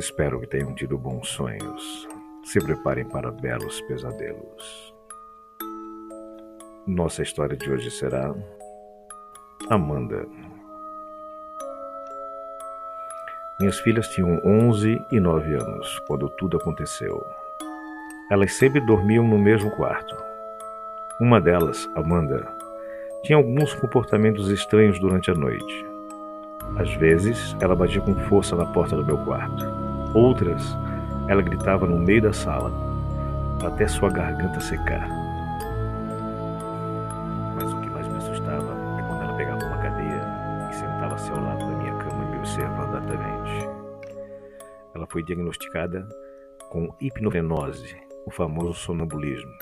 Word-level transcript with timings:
Espero 0.00 0.40
que 0.40 0.46
tenham 0.46 0.74
tido 0.74 0.96
bons 0.96 1.28
sonhos. 1.28 2.08
Se 2.42 2.58
preparem 2.58 3.04
para 3.04 3.30
belos 3.30 3.82
pesadelos. 3.82 4.94
Nossa 6.86 7.20
história 7.20 7.54
de 7.54 7.70
hoje 7.70 7.90
será 7.90 8.34
Amanda. 9.68 10.26
Minhas 13.60 13.78
filhas 13.80 14.08
tinham 14.08 14.40
11 14.42 14.98
e 15.12 15.20
9 15.20 15.54
anos 15.54 15.98
quando 16.06 16.30
tudo 16.30 16.56
aconteceu. 16.56 17.22
Elas 18.30 18.54
sempre 18.54 18.80
dormiam 18.80 19.28
no 19.28 19.38
mesmo 19.38 19.70
quarto. 19.72 20.16
Uma 21.20 21.42
delas, 21.42 21.86
Amanda, 21.94 22.50
tinha 23.22 23.36
alguns 23.36 23.74
comportamentos 23.74 24.48
estranhos 24.48 24.98
durante 24.98 25.30
a 25.30 25.34
noite. 25.34 25.86
Às 26.78 26.90
vezes, 26.94 27.54
ela 27.60 27.76
batia 27.76 28.00
com 28.00 28.14
força 28.30 28.56
na 28.56 28.64
porta 28.64 28.96
do 28.96 29.04
meu 29.04 29.18
quarto. 29.26 29.89
Outras, 30.14 30.76
ela 31.28 31.40
gritava 31.40 31.86
no 31.86 31.96
meio 31.96 32.22
da 32.22 32.32
sala, 32.32 32.72
até 33.64 33.86
sua 33.86 34.10
garganta 34.10 34.58
secar. 34.58 35.08
Mas 37.54 37.72
o 37.72 37.80
que 37.80 37.90
mais 37.90 38.08
me 38.08 38.16
assustava 38.16 38.74
é 38.98 39.02
quando 39.06 39.22
ela 39.22 39.34
pegava 39.34 39.64
uma 39.64 39.78
cadeira 39.78 40.68
e 40.68 40.74
sentava-se 40.74 41.30
ao 41.30 41.40
lado 41.40 41.60
da 41.60 41.76
minha 41.76 41.94
cama 41.94 42.24
me 42.24 42.38
observando 42.38 42.96
atentamente. 42.96 43.68
Ela 44.94 45.06
foi 45.06 45.22
diagnosticada 45.22 46.08
com 46.70 46.92
hipnofrenose, 47.00 47.96
o 48.26 48.30
famoso 48.32 48.74
sonambulismo. 48.74 49.52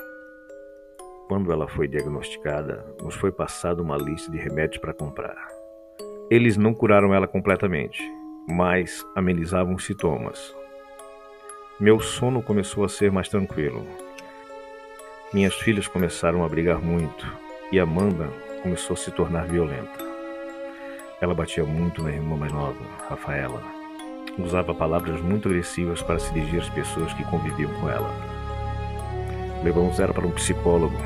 Quando 1.27 1.51
ela 1.51 1.67
foi 1.67 1.87
diagnosticada, 1.87 2.83
nos 3.03 3.13
foi 3.13 3.31
passada 3.31 3.83
uma 3.83 3.97
lista 3.97 4.31
de 4.31 4.39
remédios 4.39 4.81
para 4.81 4.95
comprar. 4.95 5.47
Eles 6.31 6.57
não 6.57 6.73
curaram 6.73 7.13
ela 7.13 7.27
completamente, 7.27 8.01
mas 8.49 9.05
amenizavam 9.15 9.75
os 9.75 9.85
sintomas. 9.85 10.55
Meu 11.79 11.99
sono 11.99 12.41
começou 12.41 12.83
a 12.83 12.89
ser 12.89 13.11
mais 13.11 13.29
tranquilo. 13.29 13.85
Minhas 15.31 15.53
filhas 15.53 15.87
começaram 15.87 16.43
a 16.43 16.49
brigar 16.49 16.79
muito 16.79 17.31
e 17.71 17.79
Amanda 17.79 18.27
começou 18.63 18.95
a 18.95 18.97
se 18.97 19.11
tornar 19.11 19.45
violenta. 19.45 20.03
Ela 21.21 21.35
batia 21.35 21.63
muito 21.63 22.01
na 22.01 22.11
irmã 22.11 22.35
mais 22.35 22.51
nova, 22.51 22.79
Rafaela. 23.07 23.61
Usava 24.37 24.73
palavras 24.73 25.21
muito 25.21 25.47
agressivas 25.47 26.01
para 26.01 26.17
se 26.17 26.33
dirigir 26.33 26.61
às 26.61 26.69
pessoas 26.69 27.13
que 27.13 27.23
conviviam 27.25 27.71
com 27.79 27.87
ela. 27.87 28.09
Levamos 29.63 29.99
ela 29.99 30.13
para 30.13 30.25
um 30.25 30.31
psicólogo. 30.31 30.97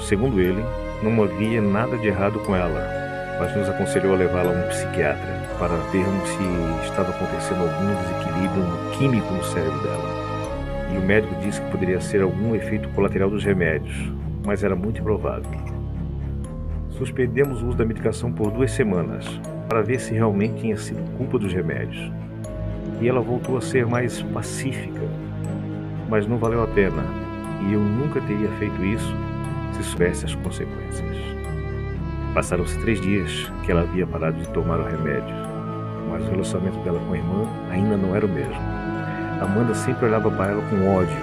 Segundo 0.00 0.40
ele, 0.40 0.62
não 1.02 1.22
havia 1.24 1.60
nada 1.60 1.96
de 1.98 2.06
errado 2.06 2.38
com 2.40 2.54
ela, 2.54 3.03
mas 3.38 3.54
nos 3.56 3.68
aconselhou 3.68 4.14
a 4.14 4.16
levá-la 4.16 4.50
a 4.50 4.52
um 4.52 4.68
psiquiatra 4.68 5.42
para 5.58 5.76
vermos 5.92 6.28
se 6.28 6.86
estava 6.86 7.10
acontecendo 7.10 7.62
algum 7.62 7.94
desequilíbrio 8.02 8.90
químico 8.98 9.32
no 9.32 9.44
cérebro 9.44 9.78
dela. 9.82 10.24
E 10.92 10.98
o 10.98 11.02
médico 11.02 11.34
disse 11.40 11.60
que 11.60 11.70
poderia 11.70 12.00
ser 12.00 12.22
algum 12.22 12.54
efeito 12.54 12.88
colateral 12.90 13.30
dos 13.30 13.44
remédios, 13.44 14.12
mas 14.44 14.62
era 14.62 14.76
muito 14.76 15.00
improvável. 15.00 15.50
Suspendemos 16.90 17.62
o 17.62 17.68
uso 17.68 17.76
da 17.76 17.84
medicação 17.84 18.32
por 18.32 18.50
duas 18.50 18.70
semanas 18.70 19.26
para 19.68 19.82
ver 19.82 19.98
se 19.98 20.14
realmente 20.14 20.60
tinha 20.60 20.76
sido 20.76 21.02
culpa 21.16 21.38
dos 21.38 21.52
remédios. 21.52 22.12
E 23.00 23.08
ela 23.08 23.20
voltou 23.20 23.56
a 23.56 23.60
ser 23.60 23.86
mais 23.86 24.22
pacífica, 24.22 25.02
mas 26.08 26.26
não 26.26 26.38
valeu 26.38 26.62
a 26.62 26.66
pena, 26.68 27.02
e 27.68 27.72
eu 27.72 27.80
nunca 27.80 28.20
teria 28.20 28.48
feito 28.58 28.84
isso 28.84 29.14
se 29.72 29.82
soubesse 29.82 30.24
as 30.24 30.34
consequências. 30.36 31.43
Passaram-se 32.34 32.76
três 32.80 33.00
dias 33.00 33.50
que 33.64 33.70
ela 33.70 33.82
havia 33.82 34.04
parado 34.04 34.36
de 34.36 34.48
tomar 34.48 34.80
o 34.80 34.84
remédio, 34.84 35.34
mas 36.10 36.26
o 36.26 36.30
relacionamento 36.30 36.78
dela 36.80 36.98
com 36.98 37.14
a 37.14 37.16
irmã 37.16 37.48
ainda 37.70 37.96
não 37.96 38.14
era 38.14 38.26
o 38.26 38.28
mesmo. 38.28 38.56
Amanda 39.40 39.72
sempre 39.72 40.06
olhava 40.06 40.28
para 40.32 40.50
ela 40.50 40.62
com 40.68 40.96
ódio, 40.96 41.16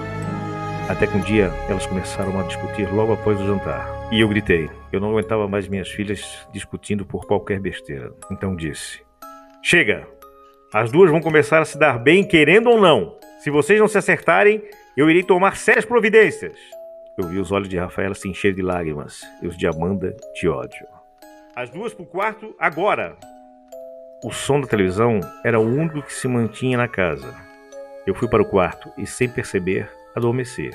até 0.88 1.06
que 1.06 1.16
um 1.16 1.20
dia 1.20 1.50
elas 1.68 1.84
começaram 1.84 2.40
a 2.40 2.44
discutir 2.44 2.90
logo 2.90 3.12
após 3.12 3.38
o 3.38 3.46
jantar. 3.46 3.86
E 4.10 4.20
eu 4.20 4.28
gritei. 4.28 4.70
Eu 4.90 5.00
não 5.00 5.10
aguentava 5.10 5.46
mais 5.46 5.68
minhas 5.68 5.90
filhas 5.90 6.46
discutindo 6.50 7.04
por 7.04 7.26
qualquer 7.26 7.60
besteira. 7.60 8.12
Então 8.30 8.56
disse: 8.56 9.02
Chega! 9.62 10.06
As 10.72 10.90
duas 10.90 11.10
vão 11.10 11.20
começar 11.20 11.60
a 11.60 11.64
se 11.66 11.78
dar 11.78 11.98
bem, 11.98 12.26
querendo 12.26 12.70
ou 12.70 12.80
não. 12.80 13.18
Se 13.40 13.50
vocês 13.50 13.78
não 13.78 13.86
se 13.88 13.98
acertarem, 13.98 14.62
eu 14.96 15.10
irei 15.10 15.22
tomar 15.22 15.56
sérias 15.58 15.84
providências. 15.84 16.56
Eu 17.18 17.28
vi 17.28 17.38
os 17.38 17.52
olhos 17.52 17.68
de 17.68 17.76
Rafaela 17.76 18.14
se 18.14 18.28
encher 18.28 18.54
de 18.54 18.62
lágrimas 18.62 19.20
e 19.42 19.46
os 19.46 19.58
de 19.58 19.66
Amanda 19.66 20.16
de 20.34 20.48
ódio. 20.48 21.01
As 21.54 21.68
duas 21.68 21.92
pro 21.92 22.06
quarto 22.06 22.56
agora! 22.58 23.14
O 24.24 24.32
som 24.32 24.58
da 24.58 24.66
televisão 24.66 25.20
era 25.44 25.60
o 25.60 25.66
único 25.68 26.00
que 26.00 26.14
se 26.14 26.26
mantinha 26.26 26.78
na 26.78 26.88
casa. 26.88 27.36
Eu 28.06 28.14
fui 28.14 28.26
para 28.26 28.40
o 28.40 28.46
quarto 28.46 28.90
e, 28.96 29.06
sem 29.06 29.28
perceber, 29.28 29.90
adormeci. 30.16 30.70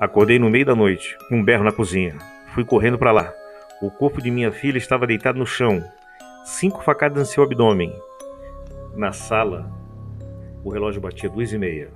Acordei 0.00 0.36
no 0.40 0.50
meio 0.50 0.66
da 0.66 0.74
noite, 0.74 1.16
com 1.28 1.36
um 1.36 1.44
berro 1.44 1.62
na 1.62 1.70
cozinha. 1.70 2.18
Fui 2.48 2.64
correndo 2.64 2.98
para 2.98 3.12
lá. 3.12 3.32
O 3.80 3.88
corpo 3.88 4.20
de 4.20 4.32
minha 4.32 4.50
filha 4.50 4.78
estava 4.78 5.06
deitado 5.06 5.38
no 5.38 5.46
chão, 5.46 5.84
cinco 6.44 6.82
facadas 6.82 7.28
em 7.28 7.32
seu 7.32 7.44
abdômen. 7.44 7.94
Na 8.96 9.12
sala, 9.12 9.70
o 10.64 10.70
relógio 10.70 11.00
batia 11.00 11.30
duas 11.30 11.52
e 11.52 11.58
meia, 11.58 11.92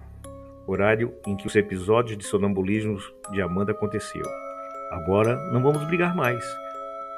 horário 0.69 1.13
em 1.27 1.37
que 1.37 1.49
os 1.49 1.57
episódios 1.57 2.17
de 2.17 2.25
sonambulismo 2.25 2.97
de 3.33 3.43
Amanda 3.43 3.73
aconteciam. 3.73 4.31
Agora 4.91 5.37
não 5.50 5.62
vamos 5.62 5.84
brigar 5.84 6.15
mais, 6.15 6.45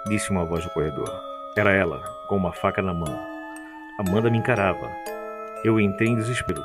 disse 0.06 0.30
uma 0.30 0.44
voz 0.44 0.64
do 0.64 0.70
corredor. 0.70 1.10
Era 1.56 1.72
ela, 1.72 2.02
com 2.28 2.36
uma 2.36 2.52
faca 2.52 2.82
na 2.82 2.92
mão. 2.92 3.18
Amanda 3.98 4.30
me 4.30 4.38
encarava. 4.38 4.90
Eu 5.64 5.80
entrei 5.80 6.10
em 6.10 6.16
desespero. 6.16 6.64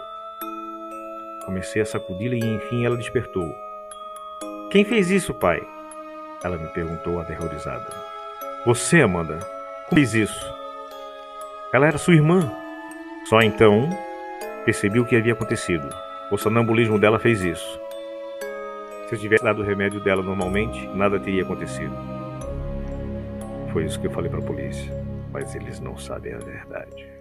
Comecei 1.46 1.82
a 1.82 1.86
sacudi-la 1.86 2.36
e 2.36 2.56
enfim 2.56 2.86
ela 2.86 2.98
despertou. 2.98 3.56
Quem 4.70 4.84
fez 4.84 5.10
isso, 5.10 5.34
pai? 5.34 5.62
Ela 6.44 6.58
me 6.58 6.68
perguntou 6.68 7.20
aterrorizada. 7.20 7.88
Você, 8.66 9.02
Amanda. 9.02 9.40
Como 9.88 10.00
fez 10.00 10.14
isso? 10.14 10.54
Ela 11.74 11.88
era 11.88 11.98
sua 11.98 12.16
irmã. 12.16 12.52
Só 13.30 13.42
então 13.42 13.90
percebi 14.66 15.00
o 15.00 15.06
que 15.06 15.16
havia 15.16 15.34
acontecido. 15.34 15.90
O 16.30 16.38
sonambulismo 16.38 17.00
dela 17.00 17.20
fez 17.20 17.42
isso. 17.42 17.80
Se 19.12 19.16
eu 19.16 19.20
tivesse 19.20 19.44
dado 19.44 19.62
o 19.62 19.66
remédio 19.66 20.00
dela 20.00 20.24
normalmente, 20.24 20.88
nada 20.96 21.20
teria 21.20 21.44
acontecido. 21.44 21.94
Foi 23.74 23.84
isso 23.84 24.00
que 24.00 24.08
eu 24.08 24.12
falei 24.12 24.30
para 24.30 24.40
a 24.40 24.42
polícia, 24.42 24.90
mas 25.34 25.54
eles 25.54 25.82
não 25.82 25.98
sabem 25.98 26.34
a 26.34 26.38
verdade. 26.38 27.21